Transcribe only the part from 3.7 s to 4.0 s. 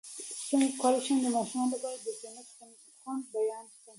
کړم